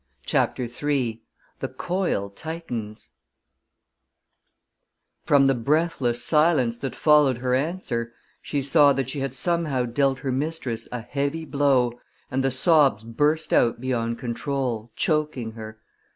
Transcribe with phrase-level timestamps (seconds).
[0.25, 1.21] CHAPTER III
[1.59, 3.11] The Coil Tightens
[5.25, 8.11] From the breathless silence that followed her answer,
[8.41, 11.99] she saw that she had somehow dealt her mistress a heavy blow,
[12.31, 15.79] and the sobs burst out beyond control, choking her.